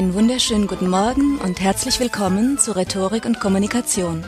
Einen 0.00 0.14
wunderschönen 0.14 0.66
guten 0.66 0.88
Morgen 0.88 1.36
und 1.36 1.60
herzlich 1.60 2.00
willkommen 2.00 2.56
zu 2.56 2.74
Rhetorik 2.74 3.26
und 3.26 3.38
Kommunikation. 3.38 4.24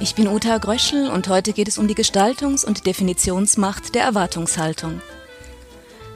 Ich 0.00 0.16
bin 0.16 0.26
Uta 0.26 0.58
Gröschel 0.58 1.10
und 1.10 1.28
heute 1.28 1.52
geht 1.52 1.68
es 1.68 1.78
um 1.78 1.86
die 1.86 1.94
Gestaltungs- 1.94 2.66
und 2.66 2.84
Definitionsmacht 2.84 3.94
der 3.94 4.02
Erwartungshaltung. 4.02 5.00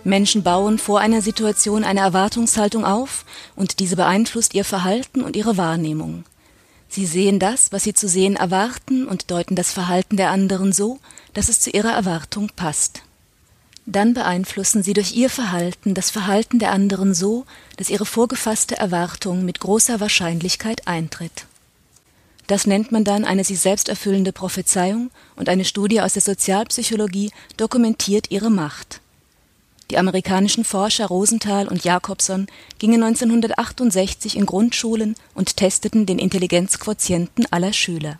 Menschen 0.02 0.42
bauen 0.42 0.78
vor 0.78 0.98
einer 0.98 1.22
Situation 1.22 1.84
eine 1.84 2.00
Erwartungshaltung 2.00 2.84
auf 2.84 3.24
und 3.54 3.78
diese 3.78 3.94
beeinflusst 3.94 4.54
ihr 4.54 4.64
Verhalten 4.64 5.22
und 5.22 5.36
ihre 5.36 5.56
Wahrnehmung. 5.56 6.24
Sie 6.88 7.06
sehen 7.06 7.38
das, 7.38 7.70
was 7.70 7.84
sie 7.84 7.94
zu 7.94 8.08
sehen 8.08 8.34
erwarten 8.34 9.06
und 9.06 9.30
deuten 9.30 9.54
das 9.54 9.72
Verhalten 9.72 10.16
der 10.16 10.32
anderen 10.32 10.72
so, 10.72 10.98
dass 11.32 11.48
es 11.48 11.60
zu 11.60 11.70
ihrer 11.70 11.92
Erwartung 11.92 12.50
passt. 12.56 13.02
Dann 13.90 14.12
beeinflussen 14.12 14.82
sie 14.82 14.92
durch 14.92 15.14
ihr 15.14 15.30
Verhalten 15.30 15.94
das 15.94 16.10
Verhalten 16.10 16.58
der 16.58 16.72
anderen 16.72 17.14
so, 17.14 17.46
dass 17.78 17.88
ihre 17.88 18.04
vorgefasste 18.04 18.76
Erwartung 18.76 19.46
mit 19.46 19.60
großer 19.60 19.98
Wahrscheinlichkeit 19.98 20.86
eintritt. 20.86 21.46
Das 22.48 22.66
nennt 22.66 22.92
man 22.92 23.04
dann 23.04 23.24
eine 23.24 23.44
sich 23.44 23.60
selbst 23.60 23.88
erfüllende 23.88 24.30
Prophezeiung 24.32 25.10
und 25.36 25.48
eine 25.48 25.64
Studie 25.64 26.02
aus 26.02 26.12
der 26.12 26.20
Sozialpsychologie 26.20 27.30
dokumentiert 27.56 28.30
ihre 28.30 28.50
Macht. 28.50 29.00
Die 29.90 29.96
amerikanischen 29.96 30.64
Forscher 30.64 31.06
Rosenthal 31.06 31.66
und 31.66 31.82
Jacobson 31.82 32.46
gingen 32.78 33.02
1968 33.02 34.36
in 34.36 34.44
Grundschulen 34.44 35.14
und 35.34 35.56
testeten 35.56 36.04
den 36.04 36.18
Intelligenzquotienten 36.18 37.46
aller 37.50 37.72
Schüler. 37.72 38.18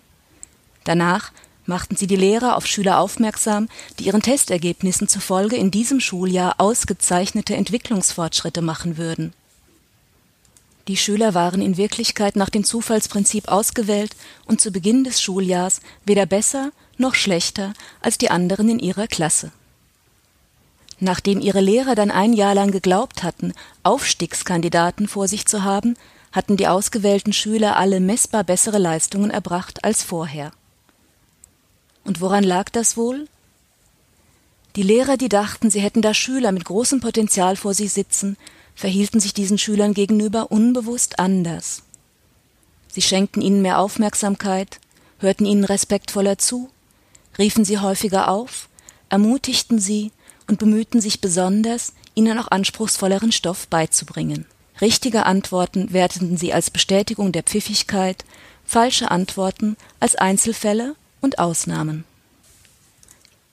Danach 0.85 1.31
machten 1.69 1.97
sie 1.97 2.07
die 2.07 2.17
Lehrer 2.17 2.57
auf 2.57 2.67
Schüler 2.67 2.99
aufmerksam, 2.99 3.69
die 3.99 4.07
ihren 4.07 4.23
Testergebnissen 4.23 5.07
zufolge 5.07 5.57
in 5.57 5.71
diesem 5.71 6.01
Schuljahr 6.01 6.55
ausgezeichnete 6.59 7.55
Entwicklungsfortschritte 7.55 8.63
machen 8.63 8.97
würden. 8.97 9.33
Die 10.89 10.97
Schüler 10.97 11.35
waren 11.35 11.61
in 11.61 11.77
Wirklichkeit 11.77 12.35
nach 12.35 12.49
dem 12.49 12.65
Zufallsprinzip 12.65 13.49
ausgewählt 13.49 14.17
und 14.47 14.63
zu 14.63 14.71
Beginn 14.71 15.05
des 15.05 15.21
Schuljahrs 15.21 15.81
weder 16.07 16.25
besser 16.25 16.71
noch 16.97 17.15
schlechter 17.15 17.75
als 18.01 18.17
die 18.17 18.31
anderen 18.31 18.71
in 18.71 18.79
ihrer 18.79 19.07
Klasse. 19.07 19.53
Nachdem 21.01 21.41
ihre 21.41 21.61
Lehrer 21.61 21.95
dann 21.95 22.11
ein 22.11 22.33
Jahr 22.33 22.55
lang 22.55 22.71
geglaubt 22.71 23.23
hatten, 23.23 23.53
Aufstiegskandidaten 23.83 25.07
vor 25.07 25.29
sich 25.29 25.47
zu 25.47 25.63
haben, 25.63 25.97
hatten 26.33 26.57
die 26.57 26.67
ausgewählten 26.67 27.35
Schüler 27.35 27.77
alle 27.77 28.01
messbar 28.01 28.43
bessere 28.43 28.79
Leistungen 28.79 29.31
erbracht 29.31 29.85
als 29.85 30.03
vorher. 30.03 30.53
Und 32.09 32.23
woran 32.23 32.43
lag 32.43 32.71
das 32.71 32.97
wohl? 32.97 33.29
Die 34.77 34.83
Lehrer, 34.83 35.19
die 35.19 35.29
dachten, 35.29 35.71
sie 35.71 35.81
hätten 35.81 36.01
da 36.01 36.15
Schüler 36.15 36.53
mit 36.53 36.65
großem 36.65 37.01
Potenzial 37.01 37.55
vor 37.55 37.75
sich 37.75 37.93
sitzen, 37.93 38.39
verhielten 38.75 39.21
sich 39.21 39.35
diesen 39.35 39.59
Schülern 39.59 39.93
gegenüber 39.93 40.51
unbewusst 40.51 41.19
anders. 41.19 41.83
Sie 42.91 43.03
schenkten 43.03 43.43
ihnen 43.43 43.61
mehr 43.61 43.79
Aufmerksamkeit, 43.79 44.81
hörten 45.19 45.45
ihnen 45.45 45.65
respektvoller 45.65 46.39
zu, 46.39 46.71
riefen 47.37 47.67
sie 47.67 47.79
häufiger 47.79 48.29
auf, 48.29 48.71
ermutigten 49.11 49.79
sie 49.79 50.11
und 50.47 50.59
bemühten 50.59 51.03
sich 51.03 51.21
besonders, 51.21 51.93
ihnen 52.15 52.39
auch 52.39 52.51
anspruchsvolleren 52.51 53.33
Stoff 53.33 53.69
beizubringen. 53.69 54.47
Richtige 54.81 55.27
Antworten 55.27 55.93
werteten 55.93 56.39
sie 56.39 56.55
als 56.55 56.71
Bestätigung 56.71 57.33
der 57.33 57.43
Pfiffigkeit, 57.43 58.25
falsche 58.65 59.11
Antworten 59.11 59.77
als 60.01 60.17
Einzelfälle 60.17 60.97
und 61.21 61.39
Ausnahmen. 61.39 62.05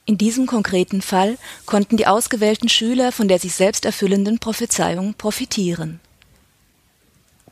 In 0.05 0.17
diesem 0.17 0.45
konkreten 0.45 1.01
Fall 1.01 1.37
konnten 1.65 1.97
die 1.97 2.05
ausgewählten 2.05 2.69
Schüler 2.69 3.11
von 3.11 3.27
der 3.27 3.39
sich 3.39 3.55
selbst 3.55 3.85
erfüllenden 3.85 4.37
Prophezeiung 4.37 5.15
profitieren. 5.15 5.99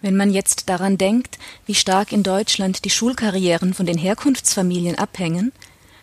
Wenn 0.01 0.15
man 0.15 0.31
jetzt 0.31 0.69
daran 0.69 0.97
denkt, 0.97 1.39
wie 1.65 1.75
stark 1.75 2.11
in 2.11 2.23
Deutschland 2.23 2.85
die 2.85 2.89
Schulkarrieren 2.89 3.73
von 3.73 3.85
den 3.85 3.97
Herkunftsfamilien 3.97 4.99
abhängen, 4.99 5.51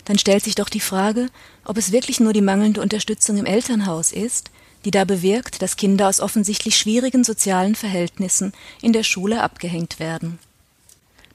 dann 0.06 0.18
stellt 0.18 0.42
sich 0.42 0.54
doch 0.56 0.68
die 0.68 0.80
Frage, 0.80 1.28
ob 1.64 1.76
es 1.76 1.92
wirklich 1.92 2.18
nur 2.18 2.32
die 2.32 2.40
mangelnde 2.40 2.80
Unterstützung 2.80 3.36
im 3.36 3.46
Elternhaus 3.46 4.10
ist, 4.10 4.50
die 4.84 4.90
da 4.90 5.04
bewirkt, 5.04 5.62
dass 5.62 5.76
Kinder 5.76 6.08
aus 6.08 6.20
offensichtlich 6.20 6.76
schwierigen 6.76 7.22
sozialen 7.22 7.74
Verhältnissen 7.74 8.52
in 8.80 8.92
der 8.92 9.02
Schule 9.02 9.42
abgehängt 9.42 10.00
werden. 10.00 10.38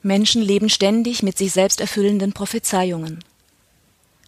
Menschen 0.06 0.44
leben 0.44 0.70
ständig 0.70 1.24
mit 1.24 1.36
sich 1.36 1.52
selbst 1.52 1.82
erfüllenden 1.82 2.32
Prophezeiungen. 2.32 3.24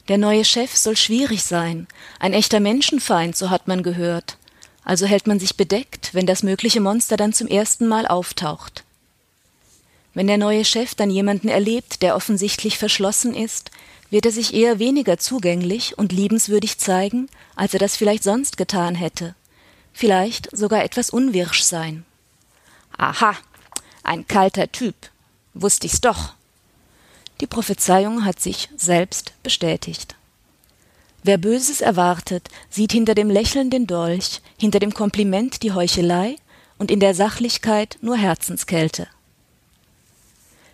Der 0.08 0.18
neue 0.18 0.44
Chef 0.44 0.76
soll 0.76 0.98
schwierig 0.98 1.44
sein, 1.44 1.88
ein 2.20 2.34
echter 2.34 2.60
Menschenfeind, 2.60 3.38
so 3.38 3.52
hat 3.52 3.68
man 3.68 3.84
gehört. 3.84 4.38
Also 4.84 5.06
hält 5.06 5.28
man 5.28 5.40
sich 5.40 5.56
bedeckt, 5.56 6.16
wenn 6.16 6.26
das 6.26 6.42
mögliche 6.42 6.82
Monster 6.82 7.16
dann 7.16 7.32
zum 7.32 7.48
ersten 7.48 7.88
Mal 7.88 8.08
auftaucht. 8.08 8.86
Wenn 10.16 10.26
der 10.26 10.40
neue 10.40 10.66
Chef 10.66 10.96
dann 10.96 11.12
jemanden 11.12 11.48
erlebt, 11.48 12.02
der 12.02 12.16
offensichtlich 12.16 12.80
verschlossen 12.80 13.36
ist, 13.36 13.70
wird 14.10 14.26
er 14.26 14.32
sich 14.32 14.56
eher 14.56 14.80
weniger 14.80 15.20
zugänglich 15.20 15.96
und 15.96 16.12
liebenswürdig 16.12 16.80
zeigen, 16.80 17.28
als 17.56 17.74
er 17.74 17.80
das 17.80 17.96
vielleicht 17.96 18.24
sonst 18.24 18.58
getan 18.58 18.96
hätte. 18.96 19.36
Vielleicht 19.94 20.50
sogar 20.58 20.84
etwas 20.84 21.12
unwirsch 21.12 21.62
sein. 21.62 22.04
Aha, 22.98 23.36
ein 24.02 24.26
kalter 24.28 24.72
Typ, 24.72 24.96
Wusste 25.62 25.88
ich's 25.88 26.02
doch. 26.02 26.34
Die 27.42 27.48
Prophezeiung 27.48 28.26
hat 28.26 28.40
sich 28.40 28.70
selbst 28.78 29.34
bestätigt. 29.42 30.16
Wer 31.24 31.40
Böses 31.40 31.82
erwartet, 31.82 32.50
sieht 32.70 32.92
hinter 32.92 33.16
dem 33.16 33.30
Lächeln 33.32 33.72
den 33.72 33.88
Dolch, 33.88 34.42
hinter 34.60 34.80
dem 34.80 34.94
Kompliment 34.94 35.64
die 35.64 35.72
Heuchelei 35.72 36.36
und 36.78 36.92
in 36.92 37.00
der 37.00 37.16
Sachlichkeit 37.16 37.98
nur 38.02 38.18
Herzenskälte. 38.18 39.08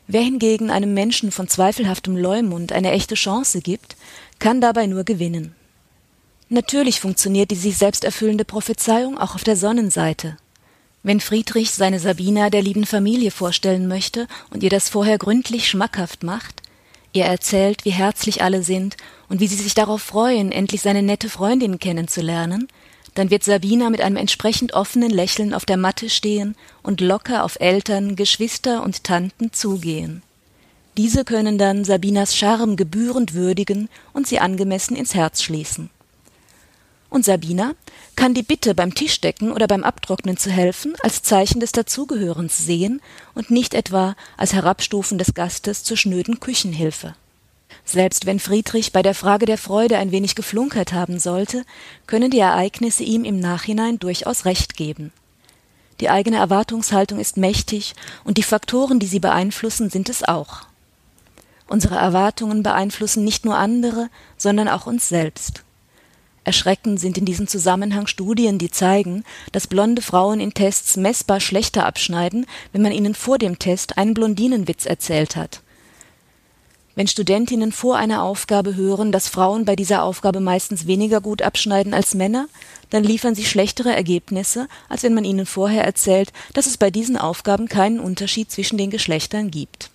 Wer 0.08 0.22
hingegen 0.22 0.70
einem 0.70 0.94
Menschen 0.94 1.32
von 1.32 1.48
zweifelhaftem 1.48 2.18
Leumund 2.18 2.74
eine 2.74 2.92
echte 2.92 3.16
Chance 3.16 3.62
gibt, 3.62 3.96
kann 4.40 4.60
dabei 4.60 4.86
nur 4.86 5.06
gewinnen. 5.06 5.56
Natürlich 6.50 7.00
funktioniert 7.00 7.52
die 7.52 7.56
sich 7.56 7.78
selbst 7.78 8.04
erfüllende 8.04 8.44
Prophezeiung 8.44 9.18
auch 9.18 9.34
auf 9.36 9.46
der 9.46 9.56
Sonnenseite. 9.56 10.38
Wenn 11.04 11.20
Friedrich 11.20 11.72
seine 11.72 12.00
Sabina 12.00 12.50
der 12.50 12.62
lieben 12.62 12.86
Familie 12.86 13.30
vorstellen 13.30 13.90
möchte 13.90 14.26
und 14.52 14.64
ihr 14.64 14.70
das 14.70 14.88
vorher 14.88 15.18
gründlich 15.18 15.68
schmackhaft 15.68 16.24
macht, 16.24 16.62
ihr 17.12 17.26
erzählt, 17.26 17.84
wie 17.84 17.92
herzlich 17.92 18.42
alle 18.42 18.64
sind 18.64 18.96
und 19.28 19.42
wie 19.42 19.48
sie 19.48 19.62
sich 19.62 19.74
darauf 19.74 20.02
freuen, 20.02 20.54
endlich 20.54 20.82
seine 20.82 21.04
nette 21.04 21.28
Freundin 21.30 21.78
kennenzulernen, 21.78 22.70
dann 23.16 23.30
wird 23.30 23.44
Sabina 23.44 23.90
mit 23.90 24.00
einem 24.00 24.16
entsprechend 24.16 24.74
offenen 24.74 25.12
Lächeln 25.12 25.54
auf 25.54 25.66
der 25.66 25.78
Matte 25.78 26.10
stehen 26.10 26.56
und 26.82 27.02
locker 27.02 27.44
auf 27.44 27.60
Eltern, 27.60 28.16
Geschwister 28.16 28.82
und 28.82 29.04
Tanten 29.04 29.52
zugehen. 29.52 30.24
Diese 30.96 31.26
können 31.26 31.58
dann 31.58 31.84
Sabinas 31.84 32.36
Charme 32.36 32.78
gebührend 32.78 33.34
würdigen 33.34 33.90
und 34.14 34.26
sie 34.26 34.40
angemessen 34.40 34.96
ins 34.96 35.14
Herz 35.14 35.44
schließen. 35.44 35.90
Und 37.14 37.26
Sabina 37.26 37.76
kann 38.16 38.34
die 38.34 38.42
Bitte 38.42 38.74
beim 38.74 38.96
Tischdecken 38.96 39.52
oder 39.52 39.68
beim 39.68 39.84
Abtrocknen 39.84 40.36
zu 40.36 40.50
helfen 40.50 40.96
als 41.04 41.22
Zeichen 41.22 41.60
des 41.60 41.72
Dazugehörens 41.72 42.58
sehen 42.58 43.04
und 43.36 43.52
nicht 43.52 43.76
etwa 43.76 44.16
als 44.36 44.54
Herabstufen 44.54 45.20
des 45.20 45.36
Gastes 45.36 45.84
zur 45.84 45.96
schnöden 45.96 46.40
Küchenhilfe. 46.40 47.14
Selbst 47.86 48.26
wenn 48.26 48.40
Friedrich 48.40 48.94
bei 48.94 49.04
der 49.04 49.14
Frage 49.14 49.46
der 49.46 49.60
Freude 49.60 50.00
ein 50.00 50.10
wenig 50.10 50.34
geflunkert 50.34 50.92
haben 50.92 51.20
sollte, 51.20 51.66
können 52.08 52.32
die 52.32 52.40
Ereignisse 52.40 53.04
ihm 53.04 53.26
im 53.26 53.40
Nachhinein 53.40 54.00
durchaus 54.00 54.46
recht 54.46 54.76
geben. 54.76 55.14
Die 56.00 56.10
eigene 56.10 56.38
Erwartungshaltung 56.38 57.20
ist 57.20 57.38
mächtig 57.38 57.94
und 58.24 58.40
die 58.40 58.44
Faktoren, 58.44 58.98
die 58.98 59.06
sie 59.06 59.20
beeinflussen, 59.20 59.92
sind 59.92 60.10
es 60.10 60.24
auch. 60.24 60.62
Unsere 61.68 61.96
Erwartungen 61.96 62.64
beeinflussen 62.64 63.24
nicht 63.24 63.46
nur 63.46 63.56
andere, 63.56 64.10
sondern 64.36 64.68
auch 64.68 64.88
uns 64.88 65.08
selbst. 65.08 65.64
Erschreckend 66.46 67.00
sind 67.00 67.18
in 67.18 67.26
diesem 67.26 67.48
Zusammenhang 67.48 68.08
Studien, 68.08 68.58
die 68.58 68.70
zeigen, 68.70 69.24
dass 69.54 69.68
blonde 69.68 70.02
Frauen 70.02 70.42
in 70.42 70.54
Tests 70.54 70.98
messbar 70.98 71.40
schlechter 71.40 71.86
abschneiden, 71.86 72.46
wenn 72.74 72.82
man 72.82 72.92
ihnen 72.92 73.16
vor 73.16 73.38
dem 73.38 73.60
Test 73.60 73.98
einen 73.98 74.14
Blondinenwitz 74.14 74.86
erzählt 74.86 75.36
hat. 75.38 75.62
Wenn 76.96 77.08
Studentinnen 77.08 77.72
vor 77.72 77.98
einer 77.98 78.22
Aufgabe 78.22 78.76
hören, 78.76 79.12
dass 79.12 79.28
Frauen 79.28 79.66
bei 79.66 79.76
dieser 79.76 80.04
Aufgabe 80.04 80.42
meistens 80.42 80.86
weniger 80.86 81.22
gut 81.22 81.42
abschneiden 81.42 81.94
als 81.94 82.14
Männer, 82.14 82.48
dann 82.92 83.04
liefern 83.04 83.34
sie 83.34 83.46
schlechtere 83.46 83.96
Ergebnisse, 83.96 84.68
als 84.90 85.02
wenn 85.02 85.16
man 85.16 85.26
ihnen 85.26 85.48
vorher 85.48 85.86
erzählt, 85.86 86.32
dass 86.54 86.68
es 86.68 86.78
bei 86.78 86.92
diesen 86.92 87.18
Aufgaben 87.18 87.68
keinen 87.68 88.00
Unterschied 88.00 88.52
zwischen 88.52 88.78
den 88.78 88.92
Geschlechtern 88.92 89.50
gibt. 89.50 89.90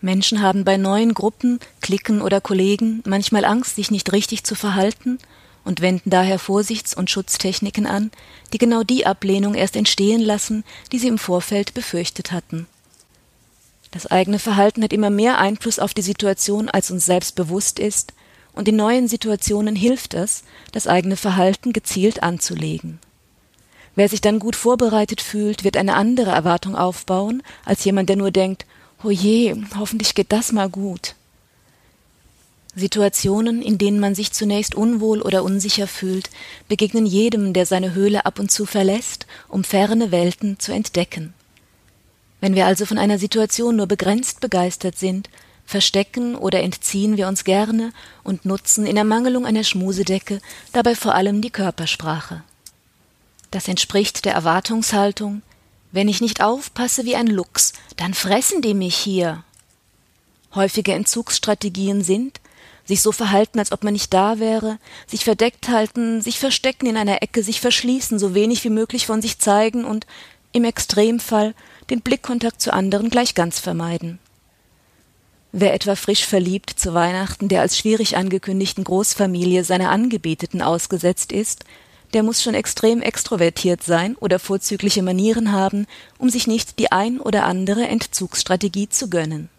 Menschen 0.00 0.40
haben 0.40 0.64
bei 0.64 0.76
neuen 0.76 1.12
Gruppen, 1.12 1.58
Klicken 1.82 2.22
oder 2.22 2.40
Kollegen 2.40 3.02
manchmal 3.04 3.44
Angst, 3.44 3.74
sich 3.74 3.90
nicht 3.90 4.12
richtig 4.12 4.44
zu 4.44 4.54
verhalten 4.54 5.18
und 5.68 5.82
wenden 5.82 6.08
daher 6.08 6.38
Vorsichts- 6.38 6.94
und 6.94 7.10
Schutztechniken 7.10 7.86
an, 7.86 8.10
die 8.54 8.58
genau 8.58 8.84
die 8.84 9.04
Ablehnung 9.04 9.54
erst 9.54 9.76
entstehen 9.76 10.22
lassen, 10.22 10.64
die 10.92 10.98
sie 10.98 11.08
im 11.08 11.18
Vorfeld 11.18 11.74
befürchtet 11.74 12.32
hatten. 12.32 12.66
Das 13.90 14.06
eigene 14.06 14.38
Verhalten 14.38 14.82
hat 14.82 14.94
immer 14.94 15.10
mehr 15.10 15.36
Einfluss 15.36 15.78
auf 15.78 15.92
die 15.92 16.00
Situation, 16.00 16.70
als 16.70 16.90
uns 16.90 17.04
selbst 17.04 17.34
bewusst 17.34 17.78
ist, 17.78 18.14
und 18.54 18.66
in 18.66 18.76
neuen 18.76 19.08
Situationen 19.08 19.76
hilft 19.76 20.14
es, 20.14 20.42
das 20.72 20.86
eigene 20.86 21.16
Verhalten 21.16 21.74
gezielt 21.74 22.22
anzulegen. 22.22 22.98
Wer 23.94 24.08
sich 24.08 24.22
dann 24.22 24.38
gut 24.38 24.56
vorbereitet 24.56 25.20
fühlt, 25.20 25.64
wird 25.64 25.76
eine 25.76 25.96
andere 25.96 26.30
Erwartung 26.30 26.76
aufbauen, 26.76 27.42
als 27.66 27.84
jemand, 27.84 28.08
der 28.08 28.16
nur 28.16 28.30
denkt, 28.30 28.64
oh 29.04 29.10
je, 29.10 29.54
hoffentlich 29.78 30.14
geht 30.14 30.32
das 30.32 30.50
mal 30.50 30.70
gut. 30.70 31.14
Situationen, 32.78 33.62
in 33.62 33.78
denen 33.78 34.00
man 34.00 34.14
sich 34.14 34.32
zunächst 34.32 34.74
unwohl 34.74 35.20
oder 35.22 35.44
unsicher 35.44 35.86
fühlt, 35.86 36.30
begegnen 36.68 37.06
jedem, 37.06 37.52
der 37.52 37.66
seine 37.66 37.94
Höhle 37.94 38.26
ab 38.26 38.38
und 38.38 38.50
zu 38.50 38.66
verlässt, 38.66 39.26
um 39.48 39.64
ferne 39.64 40.10
Welten 40.10 40.58
zu 40.58 40.72
entdecken. 40.72 41.34
Wenn 42.40 42.54
wir 42.54 42.66
also 42.66 42.86
von 42.86 42.98
einer 42.98 43.18
Situation 43.18 43.76
nur 43.76 43.86
begrenzt 43.86 44.40
begeistert 44.40 44.96
sind, 44.98 45.28
verstecken 45.66 46.34
oder 46.34 46.62
entziehen 46.62 47.16
wir 47.16 47.28
uns 47.28 47.44
gerne 47.44 47.92
und 48.24 48.44
nutzen 48.46 48.86
in 48.86 48.96
Ermangelung 48.96 49.44
einer 49.44 49.64
Schmusedecke 49.64 50.40
dabei 50.72 50.94
vor 50.94 51.14
allem 51.14 51.42
die 51.42 51.50
Körpersprache. 51.50 52.42
Das 53.50 53.68
entspricht 53.68 54.24
der 54.24 54.34
Erwartungshaltung, 54.34 55.42
wenn 55.92 56.08
ich 56.08 56.20
nicht 56.20 56.42
aufpasse 56.42 57.04
wie 57.04 57.16
ein 57.16 57.26
Luchs, 57.26 57.72
dann 57.96 58.14
fressen 58.14 58.62
die 58.62 58.74
mich 58.74 58.96
hier. 58.96 59.42
Häufige 60.54 60.92
Entzugsstrategien 60.92 62.02
sind, 62.02 62.40
sich 62.88 63.02
so 63.02 63.12
verhalten, 63.12 63.58
als 63.58 63.70
ob 63.70 63.84
man 63.84 63.92
nicht 63.92 64.12
da 64.14 64.40
wäre, 64.40 64.78
sich 65.06 65.22
verdeckt 65.24 65.68
halten, 65.68 66.22
sich 66.22 66.38
verstecken 66.38 66.86
in 66.86 66.96
einer 66.96 67.22
Ecke, 67.22 67.42
sich 67.42 67.60
verschließen, 67.60 68.18
so 68.18 68.34
wenig 68.34 68.64
wie 68.64 68.70
möglich 68.70 69.06
von 69.06 69.20
sich 69.20 69.38
zeigen 69.38 69.84
und 69.84 70.06
im 70.52 70.64
Extremfall 70.64 71.54
den 71.90 72.00
Blickkontakt 72.00 72.62
zu 72.62 72.72
anderen 72.72 73.10
gleich 73.10 73.34
ganz 73.34 73.60
vermeiden. 73.60 74.18
Wer 75.52 75.74
etwa 75.74 75.96
frisch 75.96 76.26
verliebt 76.26 76.70
zu 76.70 76.94
Weihnachten 76.94 77.48
der 77.48 77.60
als 77.60 77.76
schwierig 77.76 78.16
angekündigten 78.16 78.84
Großfamilie 78.84 79.64
seiner 79.64 79.90
Angebeteten 79.90 80.62
ausgesetzt 80.62 81.30
ist, 81.30 81.64
der 82.14 82.22
muss 82.22 82.42
schon 82.42 82.54
extrem 82.54 83.02
extrovertiert 83.02 83.82
sein 83.82 84.16
oder 84.16 84.38
vorzügliche 84.38 85.02
Manieren 85.02 85.52
haben, 85.52 85.86
um 86.16 86.30
sich 86.30 86.46
nicht 86.46 86.78
die 86.78 86.90
ein 86.90 87.20
oder 87.20 87.44
andere 87.44 87.86
Entzugsstrategie 87.86 88.88
zu 88.88 89.10
gönnen. 89.10 89.50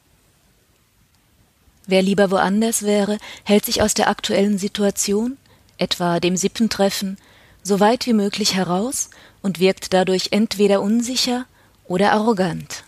Wer 1.89 2.03
lieber 2.03 2.30
woanders 2.30 2.83
wäre, 2.83 3.18
hält 3.44 3.65
sich 3.65 3.81
aus 3.81 3.95
der 3.95 4.09
aktuellen 4.09 4.59
Situation, 4.59 5.39
etwa 5.80 6.19
dem 6.19 6.38
Sippentreffen, 6.38 7.18
so 7.63 7.80
weit 7.80 8.06
wie 8.06 8.13
möglich 8.13 8.53
heraus 8.53 9.09
und 9.41 9.59
wirkt 9.59 9.91
dadurch 9.91 10.27
entweder 10.30 10.83
unsicher 10.83 11.45
oder 11.86 12.12
arrogant. 12.12 12.83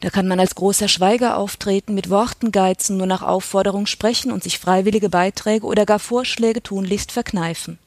Da 0.00 0.10
kann 0.10 0.26
man 0.26 0.40
als 0.40 0.56
großer 0.56 0.88
Schweiger 0.88 1.36
auftreten, 1.36 1.94
mit 1.94 2.10
Worten 2.10 2.50
geizen, 2.50 2.96
nur 2.96 3.06
nach 3.06 3.22
Aufforderung 3.22 3.86
sprechen 3.86 4.32
und 4.32 4.42
sich 4.42 4.58
freiwillige 4.58 5.08
Beiträge 5.08 5.64
oder 5.64 5.86
gar 5.86 6.00
Vorschläge 6.00 6.60
tunlichst 6.60 7.12
verkneifen. 7.12 7.78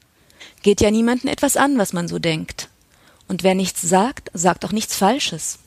Geht 0.61 0.79
ja 0.79 0.89
niemanden 0.89 1.27
etwas 1.27 1.57
an, 1.57 1.77
was 1.77 1.91
man 1.91 2.07
so 2.07 2.17
denkt. 2.17 2.69
Und 3.27 3.44
wer 3.44 3.55
nichts 3.55 3.81
sagt, 3.81 4.31
sagt 4.33 4.63
auch 4.63 4.71
nichts 4.71 4.95
Falsches. 4.95 5.59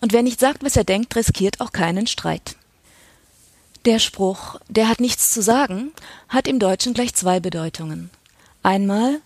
Und 0.00 0.12
wer 0.12 0.24
nicht 0.24 0.40
sagt, 0.40 0.64
was 0.64 0.74
er 0.74 0.82
denkt, 0.82 1.14
riskiert 1.14 1.60
auch 1.60 1.70
keinen 1.70 2.08
Streit. 2.08 2.56
Der 3.84 3.98
Spruch, 3.98 4.60
der 4.68 4.88
hat 4.88 5.00
nichts 5.00 5.32
zu 5.32 5.42
sagen, 5.42 5.90
hat 6.28 6.46
im 6.46 6.60
Deutschen 6.60 6.94
gleich 6.94 7.14
zwei 7.14 7.40
Bedeutungen. 7.40 8.10
Einmal, 8.62 9.20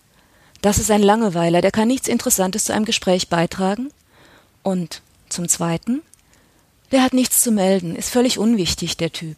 das 0.63 0.79
ist 0.79 0.89
ein 0.89 1.03
Langeweiler, 1.03 1.61
der 1.61 1.69
kann 1.69 1.87
nichts 1.87 2.07
Interessantes 2.07 2.65
zu 2.65 2.73
einem 2.73 2.85
Gespräch 2.85 3.29
beitragen. 3.29 3.91
Und 4.63 5.03
zum 5.29 5.47
Zweiten, 5.47 6.01
der 6.91 7.03
hat 7.03 7.13
nichts 7.13 7.43
zu 7.43 7.51
melden, 7.51 7.95
ist 7.95 8.09
völlig 8.09 8.39
unwichtig, 8.39 8.97
der 8.97 9.11
Typ. 9.11 9.37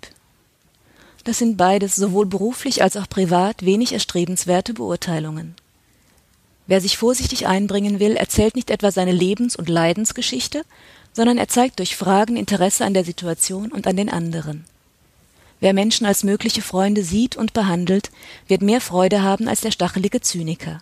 Das 1.25 1.37
sind 1.37 1.57
beides 1.57 1.97
sowohl 1.97 2.25
beruflich 2.25 2.81
als 2.81 2.95
auch 2.95 3.09
privat 3.09 3.65
wenig 3.65 3.91
erstrebenswerte 3.91 4.73
Beurteilungen. 4.73 5.53
Wer 6.65 6.79
sich 6.79 6.97
vorsichtig 6.97 7.45
einbringen 7.45 7.99
will, 7.99 8.15
erzählt 8.15 8.55
nicht 8.55 8.69
etwa 8.69 8.89
seine 8.89 9.11
Lebens- 9.11 9.57
und 9.57 9.67
Leidensgeschichte, 9.67 10.63
sondern 11.11 11.37
er 11.37 11.49
zeigt 11.49 11.79
durch 11.79 11.97
Fragen 11.97 12.37
Interesse 12.37 12.85
an 12.85 12.93
der 12.93 13.03
Situation 13.03 13.73
und 13.73 13.85
an 13.85 13.97
den 13.97 14.09
anderen. 14.09 14.63
Wer 15.59 15.73
Menschen 15.73 16.05
als 16.05 16.23
mögliche 16.23 16.61
Freunde 16.61 17.03
sieht 17.03 17.35
und 17.35 17.53
behandelt, 17.53 18.11
wird 18.47 18.61
mehr 18.61 18.81
Freude 18.81 19.21
haben 19.21 19.47
als 19.47 19.61
der 19.61 19.71
stachelige 19.71 20.21
Zyniker. 20.21 20.81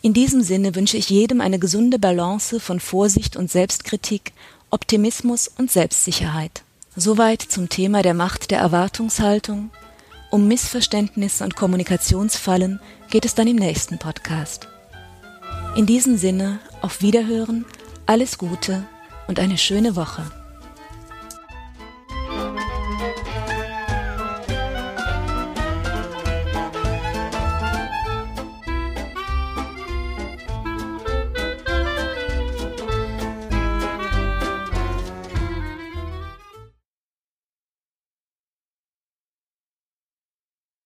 In 0.00 0.14
diesem 0.14 0.42
Sinne 0.42 0.74
wünsche 0.74 0.96
ich 0.96 1.10
jedem 1.10 1.40
eine 1.40 1.60
gesunde 1.60 2.00
Balance 2.00 2.58
von 2.58 2.80
Vorsicht 2.80 3.36
und 3.36 3.52
Selbstkritik, 3.52 4.32
Optimismus 4.70 5.46
und 5.46 5.70
Selbstsicherheit. 5.70 6.62
Soweit 6.96 7.40
zum 7.40 7.68
Thema 7.68 8.02
der 8.02 8.14
Macht 8.14 8.50
der 8.50 8.58
Erwartungshaltung. 8.58 9.70
Um 10.32 10.48
Missverständnisse 10.48 11.44
und 11.44 11.54
Kommunikationsfallen 11.54 12.80
geht 13.10 13.24
es 13.24 13.36
dann 13.36 13.46
im 13.46 13.56
nächsten 13.56 13.98
Podcast. 13.98 14.66
In 15.76 15.86
diesem 15.86 16.16
Sinne, 16.16 16.58
auf 16.80 17.00
Wiederhören, 17.00 17.64
alles 18.06 18.38
Gute 18.38 18.84
und 19.28 19.38
eine 19.38 19.56
schöne 19.56 19.94
Woche. 19.94 20.41